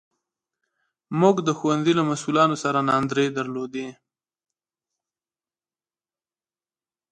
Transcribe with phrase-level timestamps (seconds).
[1.21, 3.87] موږ د ښوونځي له مسوولانو سره ناندرۍ درلودې.